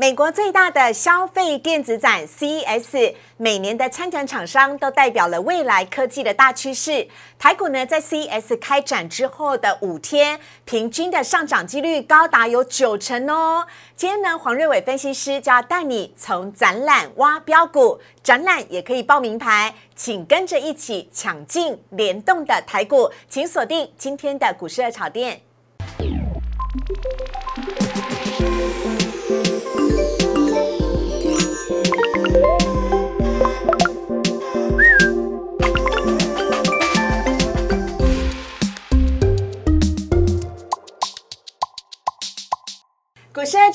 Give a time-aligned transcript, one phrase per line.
[0.00, 7.06] 美国最大的消费电子展 CES，每年的参展厂商都代表了未来科技的大趋势。
[7.38, 13.66] 台股呢，在 CES 开展之后的五天，平均的上涨几率高达有九成哦。
[13.94, 25.42] 今天呢，黄瑞伟分析师就要带你从展览挖标股，展览也可以报名牌，请跟着一起抢进联动的台股，请锁定今天的股市热炒店。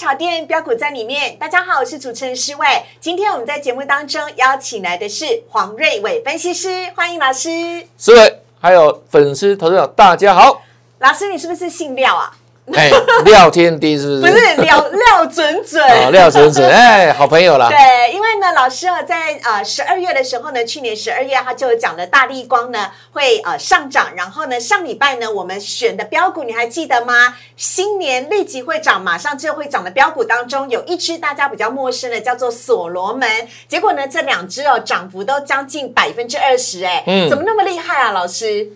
[0.05, 2.67] 炒店标股在里面，大家好，我是主持人施伟。
[2.99, 7.49] 今天我们在节目当中邀请来的是黄瑞伟分析师，欢迎老师。
[7.97, 10.61] 施伟，还有粉丝投资者，大家好。
[10.99, 12.31] 老师，你是不是姓廖啊？
[12.75, 12.91] 哎，
[13.25, 14.21] 廖天地是不是？
[14.31, 17.67] 不是廖廖准准，哦，廖准准，哎，好朋友啦。
[17.67, 27.35] 对，因为呢，老师啊，在呃十二月的时候呢，去年十二月他就讲了大力光呢会呃上涨，然后呢上礼拜呢我们选的标股你还记得吗？
[27.57, 33.27] 新年立即会涨，马上就会涨的标股当中有一只大家比较陌生的，叫做所罗门。
[33.67, 38.69] 结果呢这两只哦涨幅都将近百分之二十，哎，嗯，怎么那么厉害啊，老师？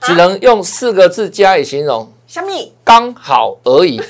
[0.00, 2.12] 只能用四个字加以形容。
[2.28, 3.98] 小米刚好而已。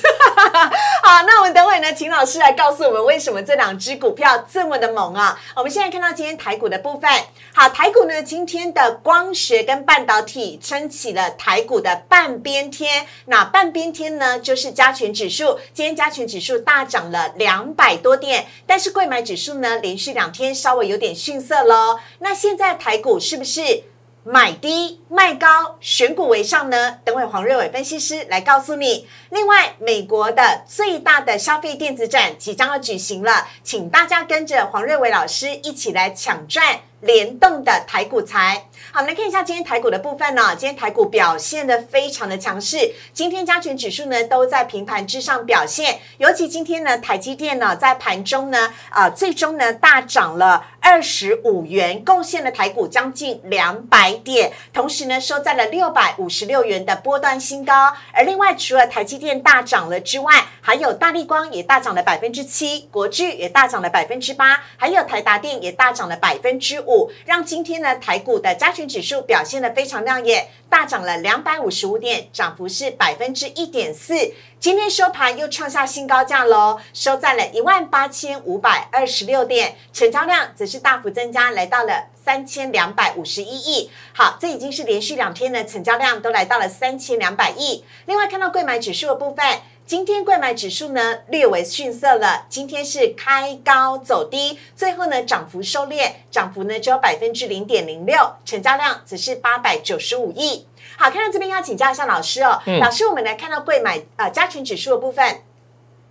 [1.01, 5.39] 好，那我们等会呢，请老师来告诉我们为什么这两只股票这么的猛啊？
[5.55, 7.09] 我们现在看到今天台股的部分。
[7.53, 13.07] 好，台股呢今天的光学跟半导体撑起了台股的半边天。
[13.27, 15.57] 那半边天呢，就是加权指数。
[15.73, 21.97] 今天加权指数大涨了两百多点，但是贵买指数呢，连续两天稍微有点逊色喽。
[22.19, 23.83] 那现在台股是不是？
[24.31, 26.99] 买低卖高，选股为上呢？
[27.03, 29.07] 等会黄瑞伟分析师来告诉你。
[29.31, 36.81] 另外，美国的最大的消费电子展即将要举行了，请大家跟着黄瑞伟老师一起来抢赚。
[37.01, 40.53] 联动的台股财，好，我们来看一下今天台股的部分呢。
[40.57, 57.93] 今天台股表现的非常的强势，今天加权指数呢都在平盘之上表现，尤其今天呢台积电呢在盘中呢啊最终呢大涨了二十五元，贡献了台股将近两百点，同时呢收在了六百五十六元的波段新高。
[58.11, 66.83] 而另外除了台积电大涨了之外，还有大力光也大涨了百分之七，国巨也大涨了百分之八，还有台达电也大涨了百分之。
[66.89, 74.33] 五让今天呢台股的加权指数表现的非常亮眼，大涨了两百五十五点，涨幅是百分之一点四。
[74.59, 83.91] 今天收盘又创下新高价喽，收在了一万八千五百二十六点，成交量则是大幅增加，来到了三千两百五十一亿。
[84.13, 87.85] 好，这已经是连续两天的成交量都来到了三千两百亿。
[88.07, 89.45] 另外看到贵买指数的部分。
[89.89, 100.67] 今天贵买指数呢略为逊色了，今天是开高走低，最后呢涨幅收敛，涨幅呢只有百分之零点零六，成交量只是八百九十五亿。
[100.95, 105.41] 好，看到这边要请教一下老师哦，老师，我们来看到贵买呃加权指数的部分，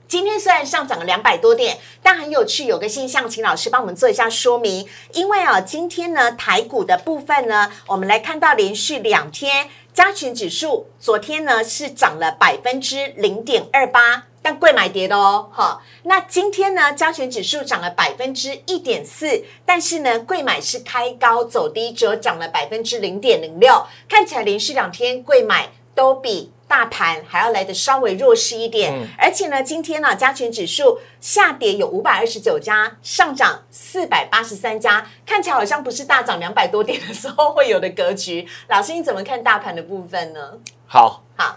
[0.08, 4.88] 今天虽然上涨了两百多点，但很有趣，有个现象，请老师帮我们做一下说明。
[5.12, 9.68] 因为啊，今天呢台股的部分呢，我们来看到连续两天。
[9.98, 15.82] 加权指数昨天呢是涨了百分之零点二八，但贵买跌的哦，哈。
[16.04, 26.52] 那今天呢，加权指数涨了百分之一点四，但是呢，贵买是开高走低，只有涨了百分之零点零六，看起来连续两天贵买都比。
[26.68, 38.46] 大盘还要来的稍微弱势一点，而且呢，今天呢，加权指数下跌有五百二十九家，上涨四百八十三家，看起来好像不是大涨两百多点的时候会有的格局。
[38.68, 40.58] 老师，你怎么看大盘的部分呢？
[40.86, 41.56] 好，好，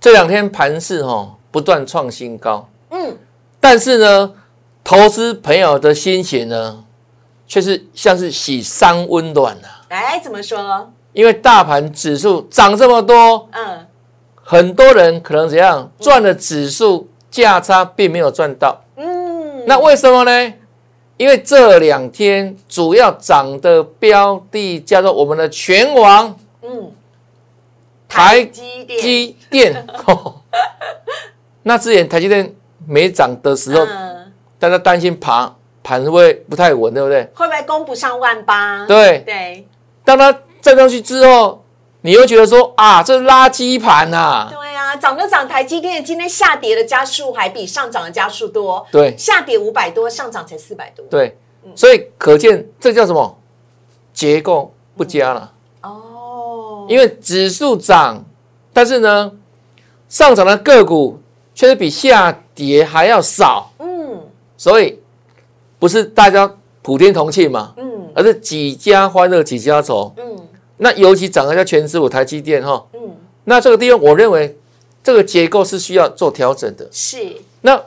[0.00, 3.16] 这两天盘势哈不断创新高，嗯，
[3.60, 4.34] 但是呢，
[4.82, 6.84] 投资朋友的心情呢，
[7.46, 9.86] 却是像是喜三温暖啊。
[9.88, 10.92] 哎，怎么说？
[11.12, 13.86] 因为大盘指数涨这么多，嗯。
[14.50, 20.54] 很多人可能怎样赚的指数价差并没有赚到，嗯，那为什么呢？
[21.18, 26.90] 因为这两天主要涨的标的叫做我们的全网，嗯，
[28.08, 29.86] 台积电，
[31.64, 32.54] 那之前台积电
[32.86, 33.86] 没涨的时候，
[34.58, 37.30] 大家担心盘盘会不太稳，对不对？
[37.34, 38.86] 会不会攻不上万八？
[38.86, 39.68] 对对，
[40.06, 40.32] 当它
[40.62, 41.62] 站上去之后。
[42.02, 44.48] 你又觉得说啊，这是垃圾盘呐？
[44.50, 48.86] 对呀，涨就涨台积电，今天下跌的加速还比上涨的加速多。
[48.92, 51.04] 对，下跌五百多，上涨才四百多。
[51.10, 51.36] 对，
[51.74, 53.38] 所以可见这叫什么？
[54.12, 55.52] 结构不佳了。
[55.82, 58.24] 哦，因为指数涨，
[58.72, 59.32] 但是呢，
[60.08, 61.20] 上涨的个股
[61.54, 63.72] 却是比下跌还要少。
[63.78, 64.20] 嗯，
[64.56, 65.00] 所以
[65.78, 66.52] 不是大家
[66.82, 70.47] 普天同庆嘛，嗯，而是几家欢乐几家愁，嗯，
[70.78, 74.56] 那尤其涨一下全指股台积电哈，嗯，那这个地方我认为
[75.02, 77.18] 这个结构是需要做调整的，是。
[77.60, 77.80] 那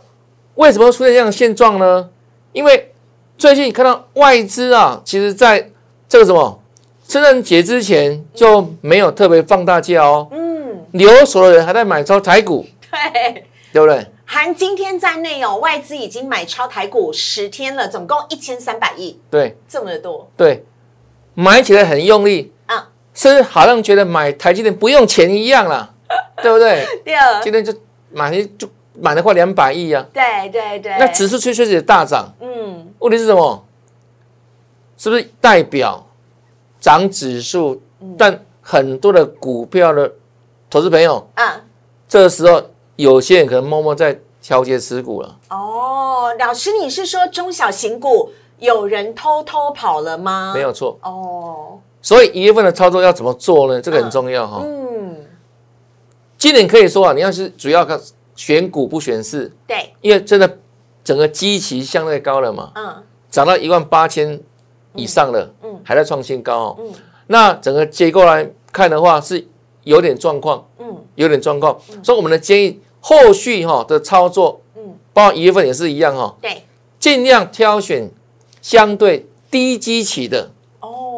[0.56, 2.10] 为什么出现这样的现状呢？
[2.52, 2.94] 因为
[3.38, 5.72] 最近看到外资啊，其实在
[6.10, 6.62] 这个什么
[7.08, 14.06] 圣诞节之前就没有特别放大假哦，嗯，留守的人还在买超台股，对，对不对？
[14.26, 20.66] 含今天在内哦，外资已经买超台股十天了，总共一千三百亿，对，这么的多，对，
[21.34, 22.54] 买起来很用力，
[23.12, 25.94] 啊，甚至好像觉得买台积电不用钱一样了，
[26.42, 26.86] 对不对？
[27.04, 27.14] 对，
[27.44, 27.74] 今天就
[28.12, 28.68] 买就。
[29.00, 30.06] 买了快两百亿啊！
[30.14, 32.30] 对对对，那指数确确实大涨。
[32.42, 33.66] 嗯，问题是什么？
[34.98, 36.06] 是不是代表
[36.78, 37.82] 涨指数？
[38.18, 40.12] 但很多的股票的
[40.70, 41.62] 投资朋友啊，
[42.10, 42.62] 这个时候
[42.98, 45.38] 有些人可能默默在调节持股了。
[45.50, 50.52] 哦，老师，你是说中小型股有人偷偷跑了吗？
[50.54, 51.00] 没有错。
[51.02, 53.82] 哦，所以一月份的操作要怎么做呢？
[53.82, 54.62] 这个很重要哈。
[54.64, 55.18] 嗯，
[56.38, 58.00] 今年可以说啊，你要是主要看。
[58.34, 60.58] 选股不选市，对，因为真的
[61.04, 64.40] 整个基期相对高了嘛，嗯，涨到一万八千
[64.96, 66.92] 以上了，嗯，还在创新高哦，嗯，
[67.28, 69.46] 那整个结构来看的话是
[69.84, 76.64] 有点状况，嗯，有点状况，所以我们的建议后续哈的操作，嗯，包括一月份也是一样哈，对，
[76.98, 78.10] 尽量挑选
[78.60, 80.50] 相对低基期的，哦，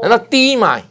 [0.04, 0.84] 难道低买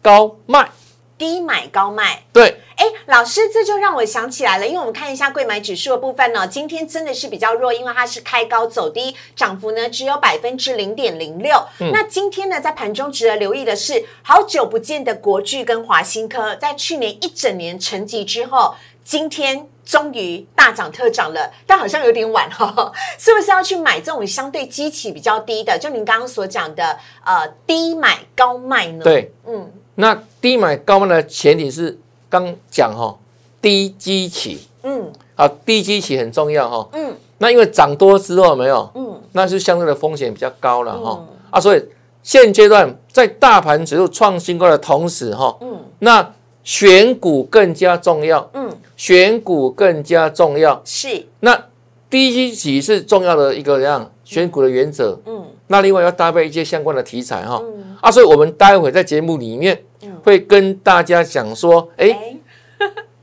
[0.00, 0.70] 高卖？
[1.18, 11.66] 低买高卖，对，哎，老师，这就让我想起来了，因为我们看一下贵买指数的部分呢，今天真的是比较弱，因为它是开高走低，涨幅呢只有百分之零点零六。
[11.92, 25.78] 那今天呢，在盘中值得留意的是，好久不见的国巨跟华新科，在去年一整年沉寂之后，今天终于大涨特涨了，但好像有点晚哈， 是不是要去买这种相对基期比较低的？
[25.78, 29.04] 就您刚刚所讲的，呃，低买高卖呢？
[29.04, 29.70] 对，嗯。
[29.96, 31.98] 那低买高卖的前提是
[32.30, 33.14] 刚讲哈，
[33.60, 41.84] 低基期，嗯，啊，低基期很重要哈，嗯，那因为涨多之后没有，嗯，那是相对的风险比较高了哈，啊，所以
[42.22, 46.32] 现阶段在大盘指数创新高的同时哈，嗯，那
[46.64, 51.68] 选股更加重要，嗯，选股更加重要，是，那
[52.10, 54.12] 低基期是重要的一个样？
[54.26, 57.62] 选股的原则，嗯，那另外要搭配一些相关的题材哈，
[58.02, 59.82] 啊，所以我们待会在节目里面。
[60.22, 62.36] 会跟大家讲说，哎，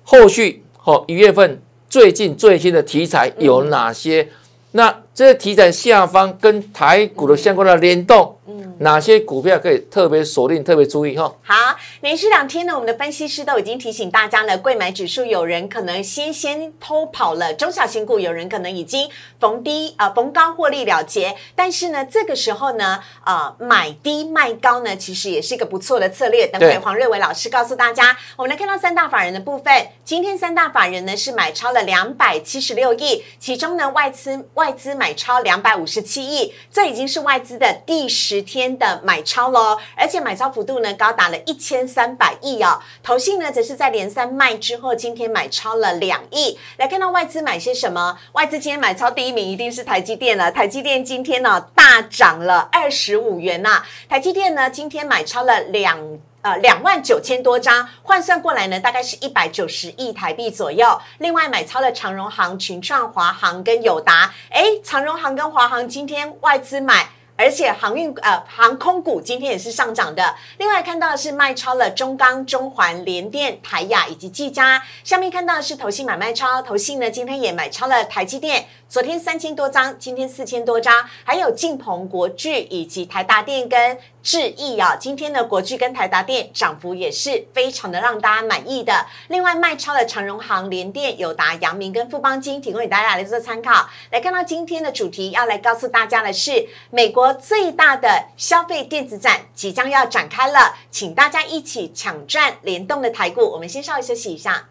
[0.01, 4.30] 后续哦，一月份最近最新的题材有哪些？
[4.71, 11.23] 那这些题材下方跟台股的相关的联动，嗯，哪些股票可以特别锁定、特别注意哈？
[11.41, 19.09] 好，连续两天呢，我们的分析师都已经提醒大家了，贵买指数有人可能先先偷跑了，中小型股有人可能已经
[19.39, 21.35] 逢低啊逢高获利了结。
[21.55, 26.45] 但是呢，这个时候呢，呃，买低卖高呢，其实也是一个不错的策略。
[26.45, 34.47] 等会黄瑞伟老师告诉大家，我们来看到三大法人的部分，今天三大法人呢是买超了两百七十六亿，其中呢外资。
[34.53, 42.81] 外资买买超两百五十七亿，这已经是外资的第十天的买超喽，而且买超幅度呢高达了一千三百亿哦。
[43.01, 46.59] 投信呢则是在连三卖之后，今天买超了两亿。
[46.75, 48.19] 来看到外资买些什么？
[48.33, 53.83] 外资今天买超第一名一定是台积电了，台积电今天呢大涨了二十五元呐。
[54.09, 56.19] 台积电呢今天买超了两。
[56.47, 60.97] 呃，两万九千多张换算过来呢，大概是一百九十亿台币左右。
[61.18, 64.33] 另外买超了长荣行、群创、华航跟友达。
[64.49, 67.09] 哎，长荣行跟华航今天外资买。
[67.39, 70.33] 而且航运呃航空股今天也是上涨的。
[70.57, 74.81] 另外看到的是卖超了中钢、中环、联电、台亚以及技嘉。
[75.04, 80.94] 下面看到的是投信买卖超，投信呢今天也买超了台积电，昨天三千多张，今天四千多张，
[81.25, 84.95] 还有晋鹏、国巨以及台达电跟智毅啊。
[84.95, 89.06] 今天的国巨跟台达电涨幅也是非常的让大家满意的。
[89.27, 93.89] 另外卖超的长荣行、联电、友达、阳明跟富邦金，提供给大家来做参考。
[94.09, 97.33] 来看到今天的主题，要来告诉大家的是美国。
[97.33, 103.41] 最大的消费电子展即将要展开了，请大家一起抢赚联动的台股。
[103.41, 104.69] 我们先稍微休息一下，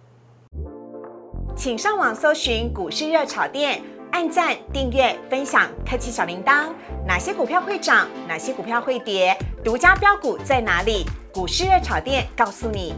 [1.55, 3.83] 请上网搜寻股市热炒店，
[4.13, 6.69] 按赞、订阅、分享，开启小铃铛。
[7.07, 8.09] 哪些股票会涨？
[8.27, 9.37] 哪些股票会跌？
[9.65, 11.05] 独家标股在哪里？
[11.33, 12.95] 股市热炒店告诉你。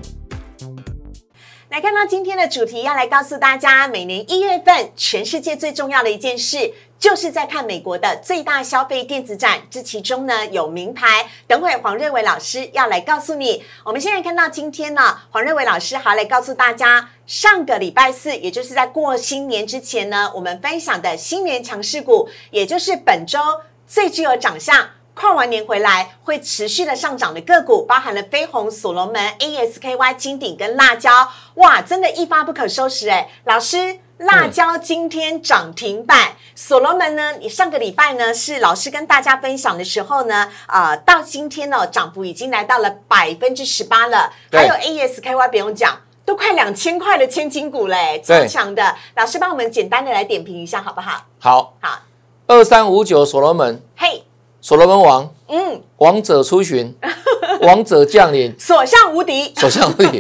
[1.71, 6.73] 来看到今天的主题，要来告诉大家，每年一月份，全世界最重要的一件事。
[6.99, 11.31] 就是在看美国的最大消费电子展，这其中呢有名牌。
[11.47, 13.63] 等会黄瑞伟老师要来告诉你。
[13.85, 23.39] 我们现在看到今天呢，黄瑞伟老师还来告诉大家，上个礼拜四，也就是在过新年之前呢，我们分享的新年强势股，也就是本周
[23.87, 24.91] 最具有长相。
[25.15, 33.29] 跨完年回来会持续的上涨的个股，包含了飞鸿、所罗门、ASKY、金鼎跟辣椒，哇，真的一发不可收拾哎！
[33.43, 37.35] 老师，辣椒今天涨停板，所罗门呢？
[37.39, 44.33] 你上个礼拜呢是老师跟大家分享的时候呢，啊，到今天呢涨幅已经来到了百分之十八了。
[44.51, 48.97] 还有 ASKY 不用讲，都快两千块的千金股嘞，超强的。
[49.15, 51.25] 老师帮我们简单的来点评一下好不好？
[51.39, 52.01] 好，好，
[52.49, 54.25] 二三五九所罗门，嘿。
[54.61, 56.93] 所罗门王，嗯，王者出巡，
[57.63, 60.19] 王者降临，所向无敌，所向无敌，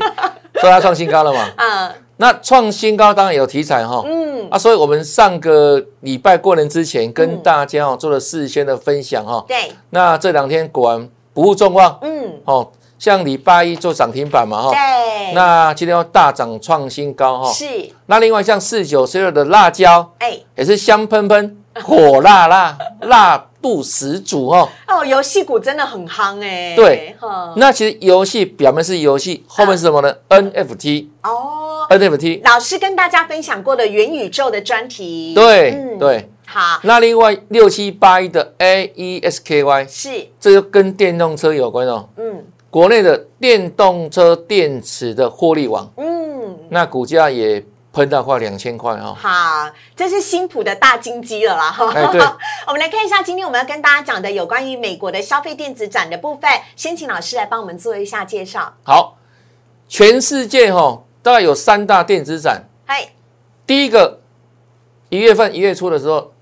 [0.60, 1.50] 所以它创新高了嘛？
[1.58, 17.64] 嗯，那创新高当然有题材哈，嗯，啊，所以我们上个礼拜过年之前跟大家哦做了事先的分享哈，对，那这两天果然不负众望，嗯，哦，像礼拜一做涨停板嘛哈，对，那今天要大涨创新高哈，是，
[18.06, 21.56] 那另外像四九十二的辣椒，哎，也是香喷喷。
[21.84, 24.68] 火辣辣，辣度十足哦！
[24.86, 26.74] 哦，游戏股真的很夯哎。
[26.76, 27.16] 对，
[27.56, 32.42] 那其实游戏表面是游戏，后面是什么呢？NFT 哦，NFT。
[32.44, 35.34] 老师跟大家分享过的元宇宙的专题。
[35.34, 36.80] 对对，好。
[36.82, 42.08] 那另外六七八一的 AESKY 是，这就跟电动车有关哦。
[42.16, 45.90] 嗯，国内的电动车电池的获利网。
[45.96, 47.64] 嗯，那股价也。
[47.98, 49.12] 喷到快两千块哦。
[49.18, 51.76] 好，这是新普的大金鸡了啦。
[51.92, 52.20] 哎，对，
[52.68, 56.48] 我们来看一下今天我们要跟大家讲的有关于美国的消费电子展的部分。
[56.76, 58.72] 先请老师来帮我们做一下介绍。
[58.84, 59.16] 好，
[59.88, 62.68] 全世界哈大概有三大电子展。
[62.86, 63.08] 嗨，
[63.66, 64.20] 第一个
[65.08, 66.32] 一月份一月初的时候，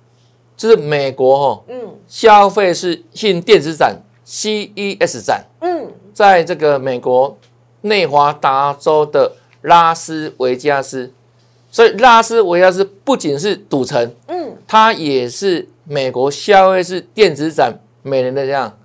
[0.58, 3.96] 就是美国哈，嗯，消费是性电子展
[4.26, 7.38] CES 展，嗯，在这个美国
[7.80, 9.32] 内华达州的
[9.62, 11.14] 拉斯维加斯。
[11.76, 18.78] 所以拉斯维加斯不仅是赌城，嗯，它也是美国消费式电子展每年的这样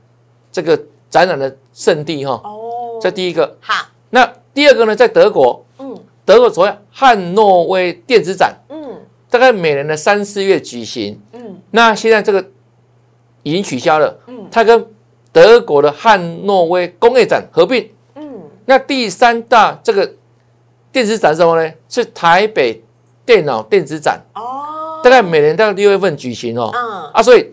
[0.51, 0.77] 这个
[1.10, 2.33] 展览的圣地哈。
[2.43, 3.55] 哦，这第一个。
[3.62, 12.45] 好，那第二个呢，在德国，嗯，德国所谓汉诺威电子展，嗯，大概每年的三四月举行，嗯，那现在这个
[13.43, 14.86] 已经取消了，嗯，它跟
[15.31, 20.15] 德国的汉诺威工业展合并，嗯，那第三大这个。
[20.91, 21.74] 电子展什么呢？
[21.88, 22.83] 是台北
[23.25, 26.69] 电脑电子展哦，大概每年大概六月份举行哦。
[26.74, 27.50] 嗯啊，所以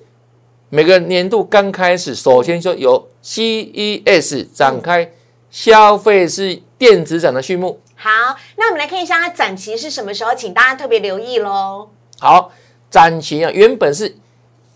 [0.70, 5.12] 每个年度刚开始，首先就由 CES 展开
[5.50, 7.80] 消费是电子展的序幕。
[7.94, 8.10] 好，
[8.56, 11.88] 那我们来看一下它展期是什么时候，请大家特别留意喽。
[12.18, 12.50] 好，
[12.90, 14.16] 展期啊，原本是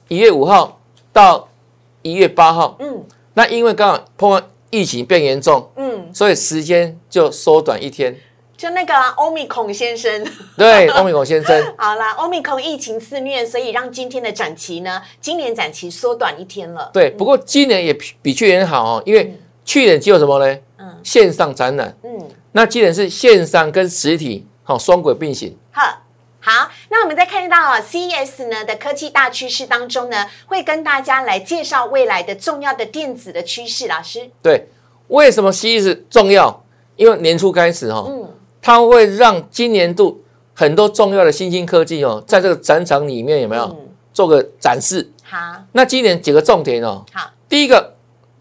[0.09, 0.81] 一月五号
[1.13, 1.49] 到
[2.03, 2.77] 一月八号。
[2.79, 3.05] 嗯，
[3.35, 8.17] 那因为刚好碰到疫情变严重，嗯，所以时间就缩短一天。
[8.63, 10.25] 就那个欧米孔先生，
[10.57, 11.61] 对，欧米孔先生。
[11.77, 16.89] 好啦，欧米孔疫情肆虐，所以让今天的展期呢，今年展期缩短一天了。
[16.93, 17.93] 对，不过今年也
[18.23, 20.57] 比去年好哦，因为去年只有什么呢？
[20.79, 21.93] 嗯，线上展览。
[22.05, 25.59] 嗯，那今年是线上跟实体好双轨并行。
[25.73, 25.83] 好，
[26.39, 33.89] 好，那我们再看到 CES 呢的科技大趋势当中呢，会跟大家来介绍未来的重要的电子的趋势。
[33.89, 34.69] 老师，对，
[35.09, 36.63] 为什么 CES 重要？
[36.95, 38.07] 因为年初开始哈。
[38.07, 38.29] 嗯。
[38.63, 40.23] 它会让今年度
[40.55, 43.77] 很多重要的新兴科技哦，在这个展场里面有没有
[44.15, 45.11] 做个展示？
[45.25, 45.37] 好，
[45.73, 47.05] 那今年几个重点哦。
[47.13, 47.95] 好，第一个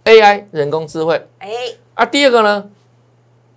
[0.06, 1.50] AI 人工智慧，哎，
[1.96, 2.70] 啊，第二个呢，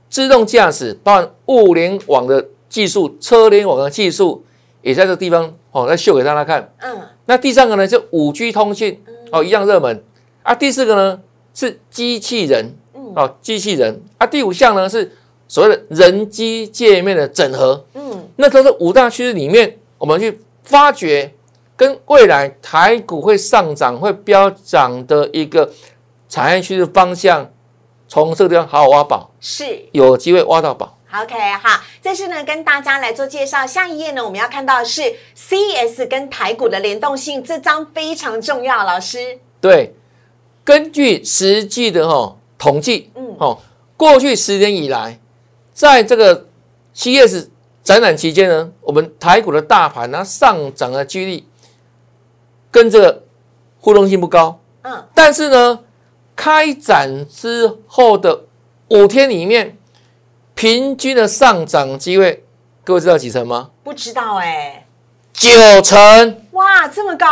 [0.08, 4.42] 自动驾驶，包含物联网的技术、车联网的技术，
[4.80, 6.72] 也在这个地方哦，来秀给大家看。
[6.78, 8.98] 嗯，那第三个呢，就五 G 通讯
[9.30, 10.02] 哦，一样热门。
[10.42, 11.20] 啊，第四个呢
[11.52, 12.74] 是机器人，
[13.14, 14.00] 哦，机器人。
[14.16, 15.12] 啊，第五项呢是。
[15.46, 21.32] 所谓的人机界面的整合，嗯，那都是五大趋势里面，我们去发掘
[21.76, 25.70] 跟未来台股会上涨、会飙涨的一个
[26.28, 27.48] 产业趋势方向，
[28.08, 30.98] 从这个地方好好挖宝，是有机会挖到宝。
[31.12, 33.66] OK，好，这是呢跟大家来做介绍。
[33.66, 35.02] 下一页呢，我们要看到的是
[35.36, 38.84] CES 跟台股的联动性，这张非常重要。
[38.84, 39.94] 老师，对，
[40.64, 43.58] 根据实际的哈统计，嗯，哦，
[43.96, 45.20] 过去十年以来。
[45.74, 46.46] 在这个
[46.94, 47.48] CES
[47.82, 51.44] 展览期间呢，我们台股的大盘呢上涨的几率
[52.70, 53.24] 跟这个
[53.80, 54.60] 互动性不高。
[54.82, 55.80] 嗯，但是呢，
[56.36, 58.44] 开展之后的
[58.88, 59.76] 五天里面，
[60.54, 62.44] 平均的上涨机会，
[62.84, 63.70] 各位知道几成吗？
[63.82, 64.86] 不知道哎，
[65.32, 65.50] 九
[65.82, 66.46] 成。
[66.52, 67.26] 哇，这么高！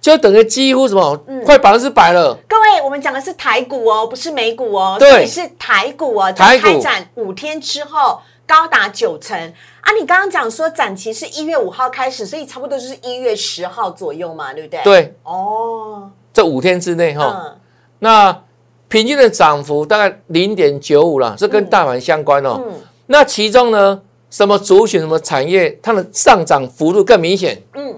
[0.00, 2.34] 就等于几乎什么，快百分之百了。
[2.48, 6.32] 各位，我们讲的是台股哦，不是美股哦，对，是台股哦。
[6.32, 9.38] 台开展五天之后，高达九成
[9.82, 9.92] 啊！
[9.92, 14.80] 你刚刚讲说展期是一月五号开始，所以差不多就是一月十号左右嘛，对不对？
[14.82, 15.14] 对。
[15.22, 17.56] 哦，这五天之内哈，
[17.98, 18.42] 那
[18.88, 22.58] 平均的涨幅大概零点九五啦，这跟大盘相关哦。
[22.64, 22.72] 嗯。
[23.06, 27.62] 那其中呢，什么族群、什么产业，它的上涨幅度更明显？
[27.74, 27.94] 嗯。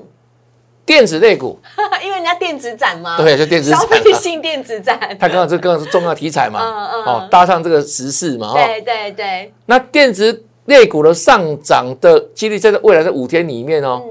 [0.93, 1.59] 电子类股，
[2.05, 9.51] 因为人家电子展嘛，对，就电子消费性电子展， 它刚好这刚好是重要题材嘛， 嗯嗯，哦，搭上这个时事嘛，对对对。
[9.65, 14.03] 那电子类股的上涨的几率，在未来的五天里面哦，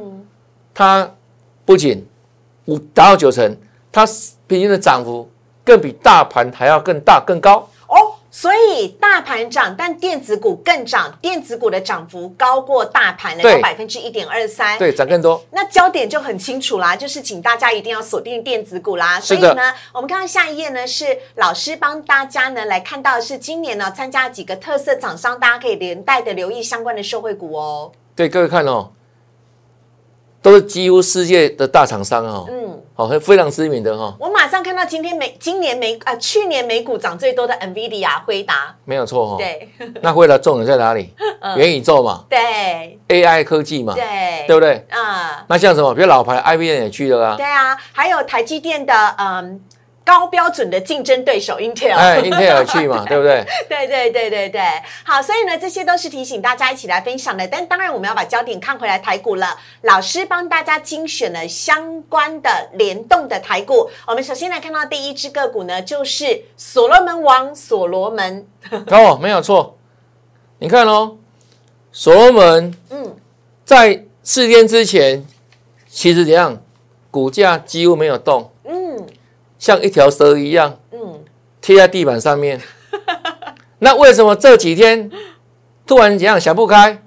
[0.74, 1.08] 它
[1.66, 2.04] 不仅
[2.66, 3.56] 五达到九成，
[3.92, 4.04] 它
[4.48, 5.30] 平均的涨幅
[5.64, 7.70] 更比大盘还要更大更高。
[8.34, 15.44] 所以大盘涨，但电子股更涨，电子股的涨幅高过大盘，来到百分之一点二三，对，涨更多。
[15.52, 19.20] 那焦点就很清楚啦，就是请大家一定要锁定电子股啦。
[19.20, 27.92] 所以呢，我们看到下一页呢，是老师帮大家呢来看到的是今年呢参加几个特色厂商，大家可以连带的留意相关的社会股哦。
[28.16, 28.92] 对，各位看哦。
[30.44, 34.16] 都是几乎世界的大厂商哦，嗯，好，非常知名的哈。
[34.20, 39.38] 我马上看到今天美今年美啊去年美股涨最多的 NVIDIA 辉达，没有错哈。
[39.38, 39.70] 对，
[40.02, 41.14] 那辉达重点在哪里？
[41.56, 44.86] 元宇宙嘛，对，AI 科技嘛，对，对不对？
[44.92, 45.94] 啊，那像什么？
[45.96, 47.36] 比如老牌 IBM 也去了啊。
[47.36, 49.60] 对啊，还有台积电的嗯。
[50.12, 53.46] 高标准的竞争对手 Intel，哎，Intel 去嘛， 对不对？
[53.70, 54.62] 对对对对对，
[55.06, 57.48] 好，所以呢，这些都是提醒大家一起来分享的。
[57.48, 59.58] 但当然，我们要把焦点看回来台股了。
[59.84, 63.90] 老师帮大家精选了相关的联动的台股。
[64.06, 68.46] 我们首先来看到第一只个股呢，就是所罗门王所罗门。
[68.88, 69.78] 哦，没有错。
[70.60, 71.16] 你看哦，
[71.94, 73.16] 所罗门，嗯，
[73.64, 75.26] 在四天之前，
[75.88, 76.62] 其实怎样，
[77.10, 78.52] 股价几乎没有动。
[79.62, 81.24] 像一条蛇一样，嗯，
[81.62, 82.60] 贴在地板上面。
[83.78, 85.10] 那为什么这几天
[85.86, 87.04] 突然怎样想不开，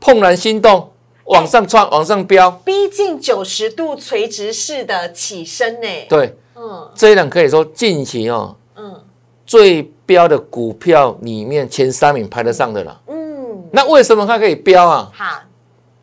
[0.00, 0.90] 怦然心动，
[1.26, 5.88] 往上窜，往上飙，逼近九十度垂直式的起身呢？
[6.08, 8.98] 对，嗯，这一档可以说近期哦，嗯，
[9.44, 13.02] 最标的股票里面前三名排得上的了。
[13.08, 15.10] 嗯，那为什么它可以标啊？
[15.12, 15.42] 好，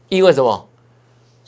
[0.10, 0.69] 因为什么？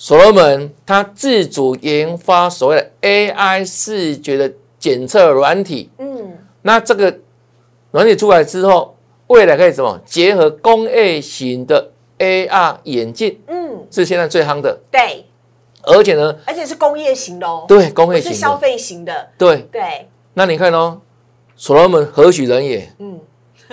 [0.02, 7.20] 所罗门他自主研发所谓的 AI 视觉的检测软体，嗯，那这个
[7.92, 10.02] 软体出来之后，未来可以什么？
[10.04, 15.24] 结合工业型的 AR 眼镜，嗯，是现在最夯的，对，
[15.84, 19.58] 而且呢，而且是工业型的哦，对，工业型是消费型的，对。
[19.72, 20.10] 对。
[20.34, 21.00] 那你看哦，
[21.56, 22.92] 所罗门何许人也？
[22.98, 23.20] 嗯，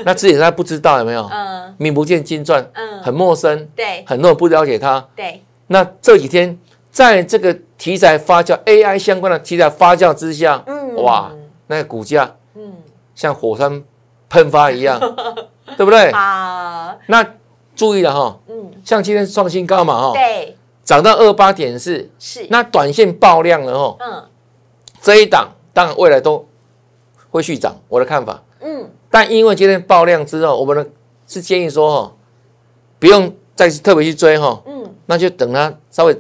[0.05, 1.27] 那之前他不知道有没有？
[1.33, 5.43] 嗯，名不见经传，嗯，很陌生，对，很多人不了解他，对。
[5.69, 6.59] 那这几天，
[6.91, 11.31] 在这个题材发酵，AI 相关的题材发酵之下，嗯，哇，
[11.67, 12.73] 那个股价，嗯，
[13.15, 13.85] 像火山
[14.29, 14.99] 喷发一样，
[15.77, 16.11] 对不对？
[16.11, 17.25] 啊，那
[17.77, 24.25] 注意了哈，嗯，像今天创新高嘛，哈，对，涨到二八点四，是，那短线爆量了哈，嗯，
[25.03, 26.49] 这一档当然未来都
[27.31, 30.87] 会续涨，我的看法，嗯，但因为今天爆量之后，我们呢
[31.27, 32.13] 是建议说哈，
[32.99, 34.78] 不用再特别去追哈，嗯。
[35.09, 36.17] 那就等它稍微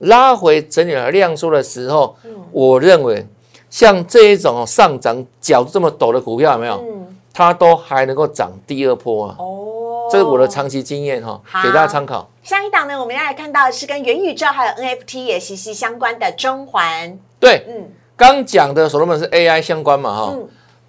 [0.00, 2.16] 拉回整理量缩的时候，
[2.50, 3.26] 我认为
[3.70, 6.84] 像这一种上涨角这么陡的股票有没有？
[7.32, 9.36] 它都还能够涨第二波啊！
[9.38, 12.28] 哦，这是我的长期经验哈，给大家参考。
[12.42, 17.18] 下一档呢，我们要来看到是跟元宇宙还有 NFT 也息息相关的中环。
[17.40, 20.36] 对，嗯，刚讲的所罗门是 AI 相关嘛哈，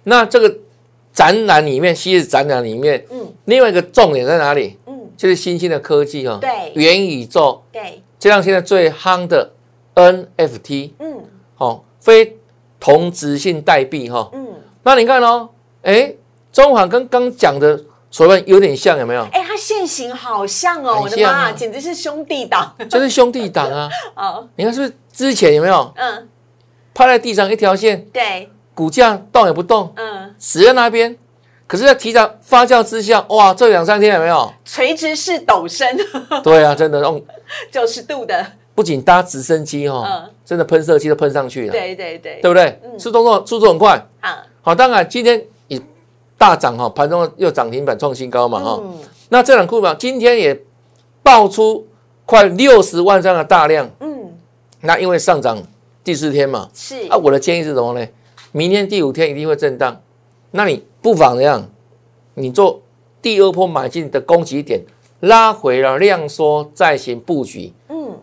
[0.02, 0.54] 那这个
[1.14, 4.78] 展览里面，昔日展览里面，嗯，另外一个重点在哪里？
[5.16, 9.52] 就是新兴的科技哈，对，元宇宙，对，就像现在最夯的
[9.94, 11.24] NFT，嗯，
[11.54, 12.36] 好，非
[12.80, 15.48] 同质性代币哈，嗯，那你看哦，
[15.82, 16.14] 哎，
[16.52, 19.22] 中环跟刚讲的所谓有点像，有没有？
[19.32, 25.92] 哎，它线型好像哦，我的妈，简直是兄弟党，就是兄弟党啊， 哦，你看是不是之前有没有？
[25.96, 26.28] 嗯，
[26.92, 31.16] 趴在地上一条线，对，股价动也不动，嗯，死在那边。
[31.66, 35.88] 可是，在提早发酵之下，哇，这两三天有没有垂直式陡升？
[36.44, 37.22] 对啊，真的用
[37.72, 41.72] 九十度的，不仅搭直升机哦，真的喷射机都喷上去了。
[41.72, 42.80] 对对对，对不对？
[42.98, 44.06] 速动作速度很快。
[44.20, 45.80] 好，好，当然今天也
[46.36, 48.82] 大涨哈，盘中又涨停板创新高嘛哈。
[49.30, 50.62] 那这两股票今天也
[51.22, 51.86] 爆出
[52.26, 53.90] 快六十万张的大量。
[54.00, 54.34] 嗯，
[54.82, 55.56] 那因为上涨
[56.04, 58.06] 第四天嘛，是啊，我的建议是什么呢？
[58.52, 60.00] 明天第五天一定会震荡。
[60.50, 61.68] 那你不妨怎样？
[62.32, 62.80] 你做
[63.20, 64.80] 第二波买进的攻击点，
[65.20, 68.18] 拉回了量缩再行布局，嗯，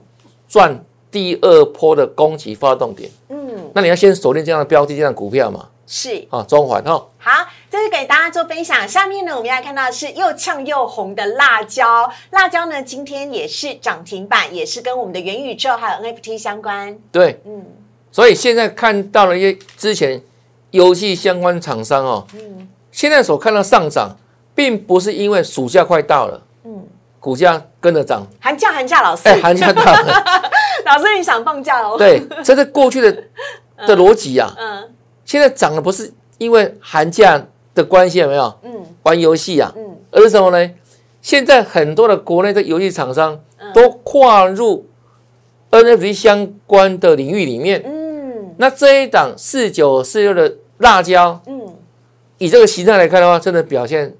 [0.47, 3.11] 赚第二波的攻击发动点。
[3.29, 5.69] 嗯，那你要先锁定这样的标的，这样的股票嘛。
[5.85, 7.05] 是啊，中环哈。
[7.19, 8.87] 好，这是给大家做分享。
[8.87, 12.11] 下面呢，我们要看到的是又呛又红的辣椒。
[12.31, 16.97] 辣椒呢，今天也是涨停板，也是跟我们的元宇宙还有 NFT 相关。
[17.11, 17.63] 对，嗯。
[18.11, 20.19] 所以现在看到了一些之前
[20.71, 24.17] 游戏相关厂商哦，嗯，现在所看到上涨，
[24.53, 26.85] 并不是因为暑假快到了，嗯，
[27.19, 28.25] 股价跟着涨。
[28.39, 29.29] 寒假，寒假，老师。
[29.29, 30.23] 哎，寒假到了，
[30.85, 31.95] 老师你想放假哦？
[31.99, 33.11] 对，这是过去的
[33.87, 34.53] 的逻辑啊。
[34.57, 34.89] 嗯。
[35.23, 37.41] 现在涨的不是因为寒假
[37.73, 38.53] 的关系，有没有？
[38.63, 38.71] 嗯，
[39.03, 40.71] 玩游戏啊，嗯，而是什么呢？
[41.21, 43.39] 现在很多的国内的游戏厂商
[43.73, 44.87] 都跨入
[45.69, 51.60] NFT 相关的领域里面，嗯，那这一档四九四六的辣椒，嗯，
[52.41, 54.11] 以这个形态来看的话，真的表现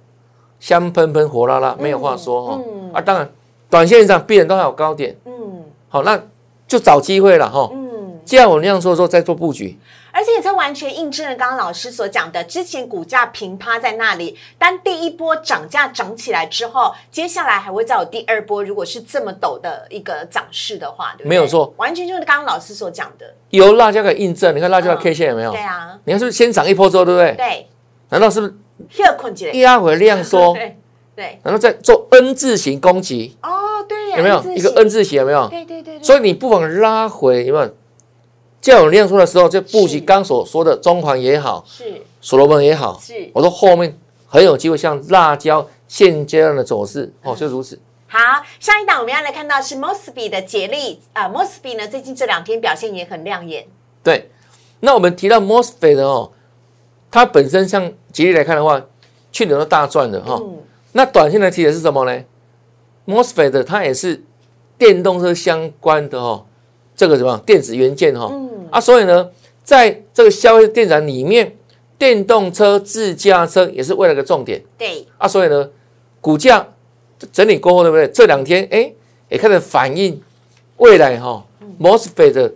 [0.60, 2.60] 香喷喷、火辣辣，没有话说哈。
[2.94, 3.28] 啊，当然，
[3.68, 6.22] 短线上必然都还有高点，嗯，好，那
[6.68, 7.68] 就找机会了哈。
[7.74, 9.76] 嗯，既然我那样说说，再做布局。
[10.14, 18.64] 而且这完全印证了刚刚老师所讲的，之前股价平趴在那里，当第一波涨价涨起来之后，接下来还会再有第二波。
[18.64, 21.30] 如果是这么陡的一个涨势的话，对不对？
[21.30, 23.34] 没有错，完全就是刚刚老师所讲的。
[23.50, 25.52] 由辣椒可以印证，你看辣椒的 K 线有没有？
[25.52, 25.98] 对啊。
[26.04, 27.34] 你看是不是先涨一波之后，对不对？
[27.38, 27.68] 对。
[28.12, 29.02] 难道是不是？
[29.02, 29.54] 又困起来。
[29.54, 30.54] 压回量缩。
[30.54, 30.78] 对
[31.16, 31.40] 对。
[31.44, 33.36] 然后再做 N 字形攻击。
[33.42, 34.12] 哦，对。
[34.12, 35.18] 有没有一个 N 字形？
[35.20, 35.50] 有没有？
[35.50, 36.02] 对对对。
[36.02, 37.76] 所以你不妨拉回，有没有？
[38.62, 43.98] 较有量缩的时候，就布局刚所说的中环也好，是所罗门也好，是我说后面
[44.28, 47.80] 很有机会像辣椒现阶段的走势哦，就如此。
[48.06, 48.20] 好，
[48.60, 53.66] 上一档我们要来看到是 Mosby 的捷力啊，Mosby 呢最近这两天表现也很亮眼。
[54.04, 54.30] 对，
[54.82, 56.32] 那我们提到 Mosby 的哦，
[57.12, 58.82] 它本身像吉利来看的话，
[59.32, 60.42] 去年都大赚的哈。
[60.94, 62.24] 那短线来提的是什么呢
[63.06, 64.24] ？MOSFET 它也是
[64.78, 66.46] 电动车相关的哦。
[66.94, 69.28] 这个什么电子元件哈，嗯啊，所以呢，
[69.64, 71.56] 在这个消费电展里面，
[71.98, 74.62] 电动车、自驾车也是为了个重点。
[74.78, 75.68] 对啊，所以呢，
[76.20, 76.68] 股价
[77.32, 78.08] 整理过后，对不对？
[78.10, 78.94] 这两天哎，
[79.30, 80.22] 也开始反映
[80.78, 81.44] 未来哈
[81.80, 82.54] ，mosfet 的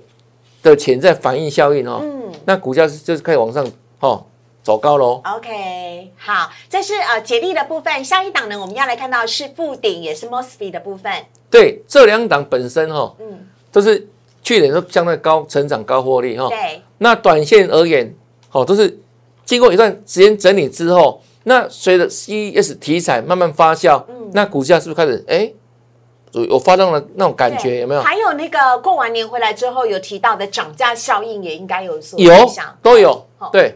[0.61, 2.01] 的潜在反应效应哦。
[2.03, 3.65] 嗯，那股价是就是开始往上
[4.01, 4.23] 哦
[4.65, 5.21] 走高喽。
[5.23, 8.03] OK，好，这是呃解力的部分。
[8.03, 11.09] 下一档呢，我们要来看到是富顶，也是 mosfet 的部分。
[11.49, 14.09] 对，这两档本身哈，嗯，都是。
[14.43, 16.47] 去年都相对高成长、高获利哈。
[16.49, 16.79] 对。
[16.99, 18.13] 那短线而言，
[18.47, 18.99] 好都是
[19.43, 25.51] 经过一段时间整理之后，那随着 CES 题材慢慢发酵，嗯，那股价是不是开始哎
[26.33, 27.81] 有有发动了那种感觉？
[27.81, 28.01] 有没有？
[28.03, 32.47] 还有那个过完年回来之后有提到的涨价效应，也应该有所有
[32.83, 33.75] 都有对。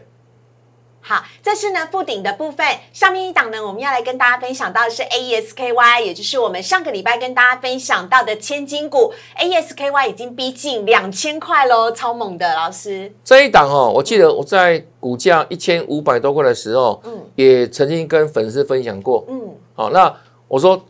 [1.10, 2.64] 好，这是呢附顶的部分。
[2.92, 13.12] 上面一档呢，我们要来跟大家分享到的是 AESKY，也就是我们上个礼拜跟大家分享到的千金股 AESKY 已经逼近两千块喽，超猛的老师。
[13.24, 20.14] 这一档哦，我记得我在股价一千五百多块的时候，嗯，也曾经跟粉丝分享过，嗯，好，那
[20.46, 20.80] 我说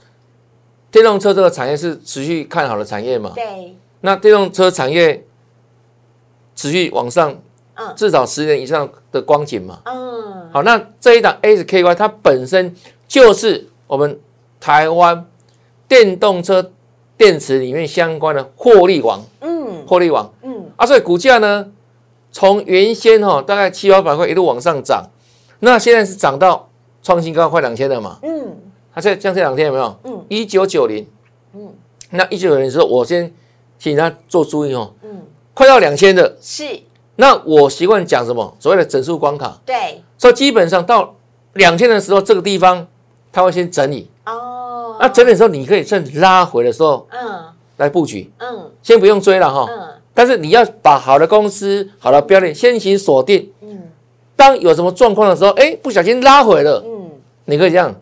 [0.90, 3.32] 电动车这个产业是持续看好的产业嘛？
[3.34, 3.74] 对。
[4.02, 5.24] 那电动车产业
[6.54, 7.40] 持续往上。
[7.96, 9.80] 至少十年以上的光景嘛。
[9.84, 12.74] 嗯，好，那这一档 ASKY 它本身
[13.06, 14.18] 就是我们
[14.58, 15.26] 台湾
[15.88, 16.70] 电动车
[17.16, 19.22] 电池里面相关的获利王。
[19.40, 20.32] 嗯，获利王。
[20.42, 21.70] 嗯，啊，所以股价呢，
[22.32, 25.10] 从原先哈大概七八百块一路往上涨，
[25.60, 26.68] 那现在是涨到
[27.02, 28.18] 创新高快两千了嘛。
[28.22, 28.56] 嗯，
[28.94, 29.96] 它在像这两天有没有？
[30.04, 31.06] 嗯，一九九零。
[31.54, 31.74] 嗯，
[32.10, 33.32] 那一九九零的时候，我先
[33.78, 34.92] 请他做注意哦。
[35.02, 36.36] 嗯，快到两千的。
[36.40, 36.64] 是。
[37.20, 38.56] 那我习惯讲什么？
[38.58, 39.60] 所谓的整数关卡。
[39.66, 40.02] 对。
[40.16, 41.14] 所以基本上到
[41.52, 42.86] 两千的时候，这个地方
[43.30, 44.08] 它会先整理。
[44.24, 44.96] 哦。
[44.98, 47.44] 那整理的时候，你可以趁拉回的时候，嗯，
[47.76, 48.32] 来布局。
[48.38, 48.70] 嗯。
[48.82, 49.66] 先不用追了哈。
[49.68, 49.88] 嗯。
[50.14, 53.52] 但是你要把好的公司、好的标的先行锁定。
[53.60, 53.82] 嗯。
[54.34, 56.82] 当有什么状况的时候，哎，不小心拉回了。
[56.86, 57.10] 嗯。
[57.44, 57.94] 你可以这样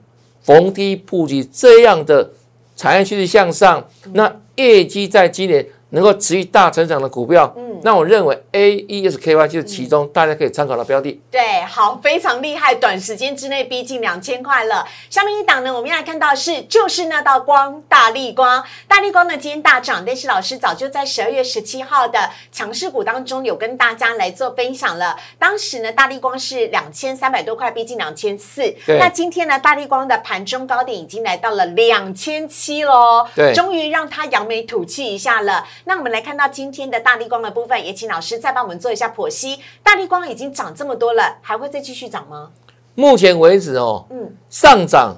[0.42, 2.30] 逢低布局这样的
[2.76, 5.66] 产业趋势向上，那业绩在今年。
[5.90, 11.20] 能够持续大成长的股票，嗯，那我认为 A E S K Y 就是其中大家可以参考的标的。
[11.30, 14.86] 对，好，非常厉害，短时间之内逼近两千块了。
[15.10, 18.64] 下面一档呢，我们要来看到是就是那道光，大力光。
[18.86, 22.18] 大力光呢今天大涨，但是老师早就在十二月十七号的
[22.50, 25.16] 强势股当中有跟大家来做分享了。
[25.38, 28.74] 当时呢，大力光是两千三百多块，逼近两千四。
[28.86, 33.26] 那今天呢，大力光的盘中高点已经来到了两千七喽。
[33.34, 35.66] 对，终于让它扬眉吐气一下了。
[35.84, 39.58] 那我们来看到今天的大力光的部分，也请老师再帮我们做一下剖析。
[39.82, 42.50] 大力光已经涨这么多了，还会再继续涨吗？
[42.94, 45.16] 目前为止哦，嗯，上涨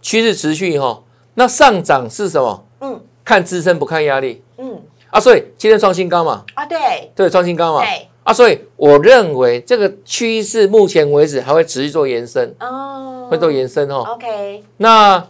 [0.00, 1.02] 趋势持续哈。
[1.34, 2.64] 那上涨是什么？
[2.80, 4.42] 嗯，看支撑不看压力。
[4.56, 14.02] 嗯，啊，所以今天创新高嘛，啊对，对，创新高嘛，对，啊，所以我认为这个趋势目前为止还会持续做延伸，哦，会做延伸哦。
[14.08, 15.24] OK，那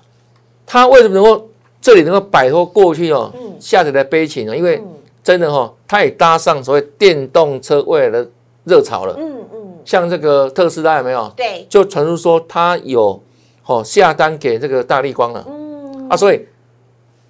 [0.64, 1.50] 它为什么能够
[1.82, 4.56] 这里能够摆脱过去哦下跌的悲情呢？
[4.56, 4.82] 因为
[5.28, 8.26] 真的哈，它也搭上所谓电动车未来的
[8.64, 9.14] 热潮了。
[9.18, 11.30] 嗯嗯，像这个特斯拉有没有？
[11.36, 13.22] 对，就传出说它有
[13.66, 15.44] 哦下单给这个大力光了。
[15.46, 16.48] 嗯，啊，所以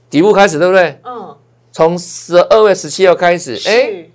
[0.08, 1.00] 底部开始对不对？
[1.02, 1.34] 嗯。
[1.72, 4.08] 从十二月十七号开始，哎，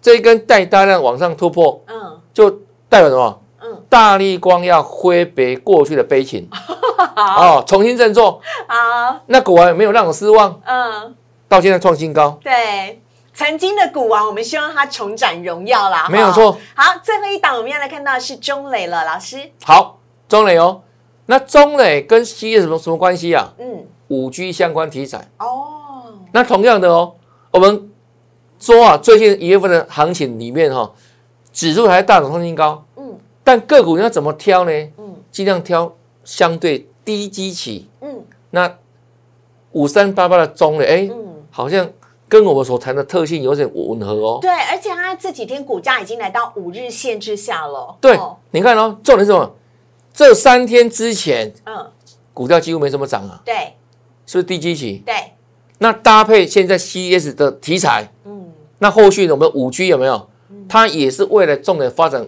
[0.00, 2.50] 这一根带大量往上突破，嗯，就
[2.88, 3.42] 代表什么？
[3.60, 6.48] 嗯，大力光要挥别过去的悲情，
[7.14, 8.40] 哦，重新振作。
[8.66, 11.14] 好，那股王没有让我失望，嗯，
[11.48, 12.38] 到现在创新高。
[12.42, 13.01] 对，
[13.42, 16.06] 曾经的股王，我们希望他重展荣耀啦。
[16.08, 16.56] 没有错。
[16.76, 19.50] 好，最后一档我们要来看到是中磊了，老师。
[19.64, 20.82] 好，中磊哦，
[21.26, 23.52] 那中磊跟西业什么什么关系啊？
[23.58, 25.28] 嗯，五 G 相关题材。
[25.38, 26.04] 哦。
[26.30, 27.16] 那同样的哦，
[27.50, 27.90] 我们
[28.60, 30.92] 说啊，最近一月份的行情里面哈，
[31.52, 34.70] 指数还大涨创新高，嗯，但个股你要怎么挑呢？
[34.98, 38.72] 嗯，尽量挑相对低基期，嗯，那
[39.72, 41.10] 五三八八的中磊，哎，
[41.50, 41.90] 好像
[42.32, 44.38] 跟我们所谈的特性有点吻合哦。
[44.40, 47.94] 对，而且它这几天股价已经来到五日线之下了。
[48.00, 48.18] 对，
[48.52, 49.54] 你看哦，重点是什么？
[50.14, 51.86] 这三天之前，嗯，
[52.32, 53.42] 股价几乎没怎么涨啊。
[53.44, 53.74] 对，
[54.24, 55.02] 是不是低基期？
[55.04, 55.14] 对。
[55.76, 59.30] 那搭配现在 CES 的题材，嗯，那后续？
[59.30, 60.26] 我们五 G 有没有？
[60.66, 62.26] 它也是为了重点发展，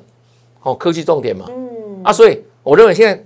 [0.64, 3.24] 哦，科技重点嘛，嗯，啊，所以我认为现在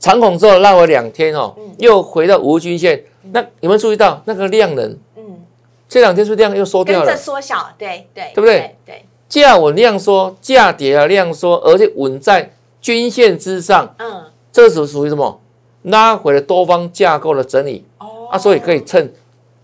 [0.00, 4.98] 长孔之后拉回两天哦，又回到五日均线，那有没有注意到那个量能？
[5.86, 7.06] 嗯，这两天是不是量又缩掉了？
[7.06, 8.76] 跟着缩小，对对，对不对？
[8.84, 15.40] 对，价稳量缩，价跌啊量缩，而且稳在均线之上，嗯，这是属于什么？
[15.82, 19.12] 拉回了多方架构的整理，哦，啊，所以可以趁。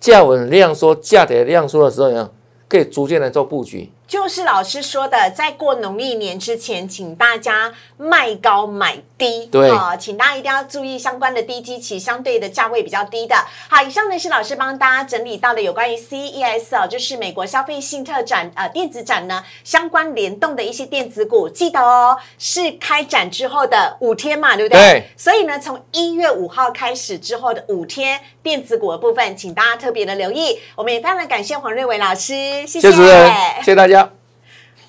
[0.00, 2.28] 价稳量缩，价跌量缩的时候呢，
[2.68, 3.88] 可以逐渐来做布局。
[4.12, 9.46] 就是老师说的，在过农历年之前，请大家卖高买低。
[9.46, 13.35] 对啊，请大家一定要注意相关的低基期，相对的价位比较低的。
[13.70, 21.48] 好，以上呢是老师帮大家整理到的有关于 CES 哦，就是美国消费性特展呃电子展呢相关联动的一些电子股。
[21.48, 24.79] 记得哦，是开展之后的五天嘛，对不对？
[24.79, 25.05] 对。
[25.16, 30.61] 所以呢，从一月五号开始之后的五天电子股的部分，请大家特别的留意。
[30.77, 34.01] 我们也非常的感谢黄瑞伟老师，谢谢，谢谢大家。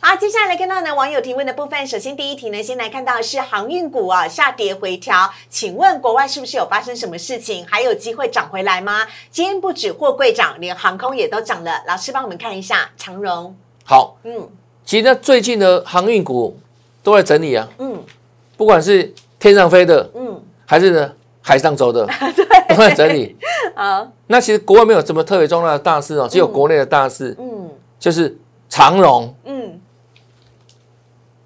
[0.06, 1.88] 好，接下来来看到呢网友提问的部分。
[1.88, 7.66] 首先第一题呢，先来看到是航运股啊下跌回调，请问国外是不是有发生什么事情？
[7.66, 9.08] 还有机会涨回来吗？
[9.32, 11.82] 今天不止货柜涨，连航空也都涨了。
[11.88, 13.56] 老师帮我们看一下长荣。
[13.86, 14.50] 好，嗯，
[14.84, 16.60] 其实呢最近的航运股
[17.02, 18.04] 都在整理啊，嗯，
[18.58, 23.38] 不管是天上飞的，嗯，还是呢海上走的， 对，都在整理。
[23.74, 28.38] 好，那其实国外没有什么特别重大的大事哦，只有国内的大事，嗯，就是
[28.68, 29.80] 长荣，嗯。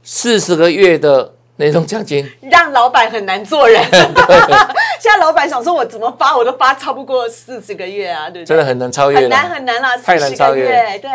[0.10, 3.84] 四十个月的年终奖金，让老板很难做人。
[5.02, 8.46] 现在老板想说，我怎么发，我都发超不过四十个月啊，对不对？
[8.46, 10.66] 真的很难超越，很难很难啦，太难超越。
[11.00, 11.10] 对，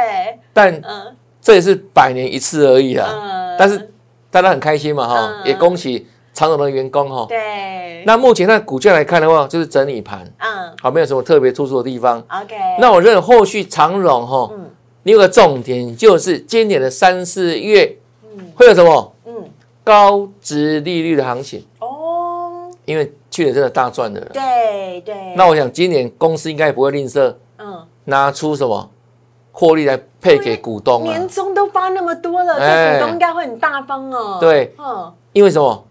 [0.53, 0.83] 但
[1.41, 3.57] 这也是百年一次而已啊。
[3.59, 3.91] 但是
[4.31, 7.25] 大家很开心嘛，哈，也恭喜长荣的员工哈。
[7.31, 8.05] 对。
[8.05, 12.23] 那目前在股价来看的话，就是整理盘，嗯，好，没有什么特别突出的地方。
[12.29, 12.55] OK。
[12.79, 14.69] 那我认为后续长荣哈，嗯，
[15.05, 17.97] 有个重点就是今年的三四月。
[18.55, 19.15] 会有什么？
[19.27, 19.45] 嗯，
[19.85, 24.27] 高值利率的行情哦，因为去年真的大赚的了。
[24.33, 25.35] 对对。
[25.37, 28.91] 那我想今年公司应该也不会吝啬，嗯，拿出什么
[29.51, 34.39] 获利来配给股东年终都发那么多了，这股东应该会很大方哦。
[34.41, 35.87] 对，嗯，因为什么？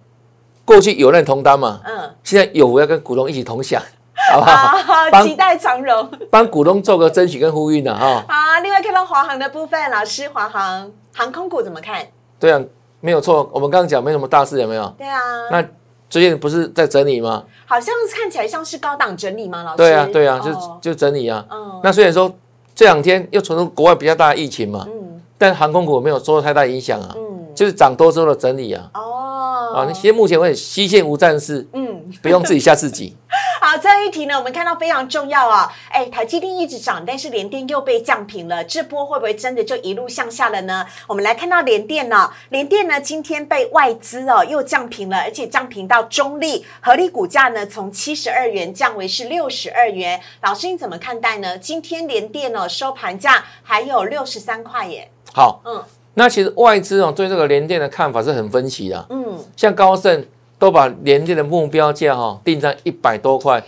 [0.64, 3.82] 过去有难同当嘛，嗯，现在有要跟股东一起同享，
[4.32, 5.24] 好不好？
[5.24, 8.24] 期待长荣，帮股东做个争取跟呼吁呢，哈。
[8.30, 12.06] 好，另外看到华航的部分，老师，华航航空股怎么看？
[12.42, 12.60] 对啊，
[13.00, 13.50] 没有错。
[13.54, 14.94] 我们刚刚讲没什么大事，有没有？
[14.98, 15.20] 对啊。
[15.52, 15.64] 那
[16.10, 17.44] 最近不是在整理吗？
[17.66, 19.78] 好像看起来像是高档整理吗，老师？
[19.78, 20.52] 对啊，对啊，就
[20.82, 21.46] 就整理啊。
[21.50, 21.80] 嗯。
[21.84, 22.34] 那虽然说
[22.74, 27.14] 这两天又传出国外比较大的疫情嘛，嗯，但航空股没有受到太大影响啊。
[27.16, 27.54] 嗯。
[27.54, 28.90] 就是涨多之后的整理啊。
[28.96, 29.31] 哦。
[29.74, 33.16] 啊，那些目前为止西线无战事，嗯，不用自己吓自己。
[33.62, 40.86] 好，最后一题呢，我们看到非常重要啊，哎，台积电一直涨，但是联电又被降平了，这波会不会真的就一路向下了呢？
[41.08, 50.20] 我们来看到联电呢，联电呢今天被外资哦又降平了，而且降平到中立，合理股价呢从七十二元降为是六十二元。
[50.42, 51.58] 老师你怎么看待呢？
[51.58, 55.10] 今天联电呢收盘价还有六十三块耶。
[55.34, 55.82] 好，嗯，
[56.16, 59.21] 那其实外资哦对这个联电的看法是很分歧的，嗯，
[59.56, 60.26] 像高盛。
[60.62, 63.60] 都把联电的目标价哈定在一百多块，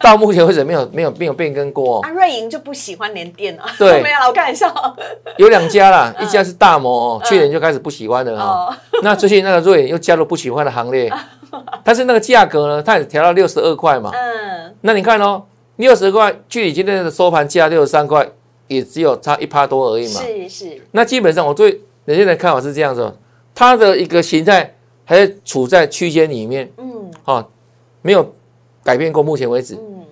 [0.00, 2.00] 到目前为止没有没有没有变更过。
[2.00, 3.64] 啊，瑞银就不喜欢联电了。
[3.78, 4.96] 对，没有了，我开玩笑。
[5.36, 8.74] 有两家啦，一家是大摩哦，去年就开始不喜欢了哈。
[9.02, 11.12] 那最近那个瑞银又加入不喜欢的行列，
[11.84, 14.10] 但是那个价格呢，它也调到六十二块嘛。
[14.14, 14.74] 嗯。
[14.80, 15.42] 那你看哦，
[15.76, 18.26] 六十块距离今天的收盘价六十三块，
[18.66, 20.22] 也只有差一趴多而已嘛。
[20.22, 20.82] 是是。
[20.92, 23.14] 那基本上我对人家的看法是这样子，
[23.54, 24.74] 它的一个形态
[25.10, 26.70] 还处在区间里面。
[26.76, 27.10] 嗯。
[27.24, 27.44] 哦，
[28.00, 28.32] 没有
[28.84, 29.74] 改变过，目前为止。
[29.74, 30.04] 嗯。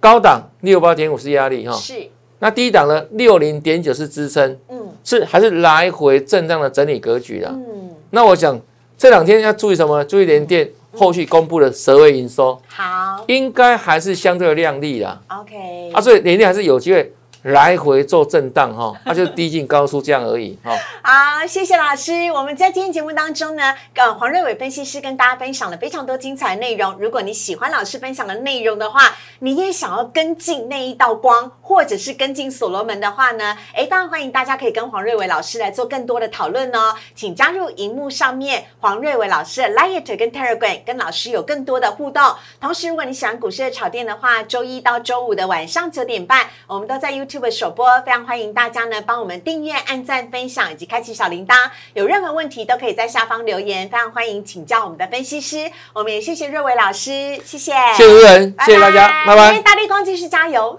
[0.00, 1.72] 高档六八点五是压力哈。
[1.76, 2.08] 是。
[2.40, 3.06] 那低档呢？
[3.12, 4.58] 六零点九是支撑。
[4.68, 4.88] 嗯。
[5.04, 7.52] 是还是来回震荡的整理格局啦。
[7.52, 7.90] 嗯。
[8.10, 8.60] 那我想
[8.98, 10.04] 这两天要注意什么？
[10.04, 12.60] 注意联电后续公布的十位营收。
[12.66, 13.22] 好。
[13.28, 15.22] 应该还是相对亮丽啦。
[15.28, 15.92] OK。
[15.92, 17.14] 啊，所以联电还是有机会。
[17.42, 20.76] 来回做震荡哈， 它就低进高出这样而已哈。
[21.02, 22.30] 好，谢谢老师。
[22.30, 26.94] 我们在今天节目当中呢，跟黄瑞伟分析师跟大家分享了非常多精彩内容。
[26.98, 36.94] 如果你喜欢老师分享的内容的话，你也想要跟进那一道光，或者是跟进所罗门的话呢，哎，当然欢迎大家可以跟黄瑞伟老师来做更多的讨论哦。
[37.16, 42.22] 请加入荧幕上面黄瑞伟老师的 Light 跟 Telegram，跟老师有更多的互动。
[42.60, 47.31] 同时，如果你喜欢股市的炒店的话，周一到周五的晚上九点半，我们都在 YouTube。
[47.32, 51.54] YouTube 首播，非常欢迎大家呢帮我们订阅、按赞、分享以及开启小铃铛。
[51.94, 55.70] 有任何问题都可以在下方留言，非常欢迎请教我们的分析师。
[55.94, 59.58] 我们也谢谢瑞伟老师，谢谢，谢谢主持人，谢谢大家，拜拜。
[59.62, 60.78] 大力光继续加油。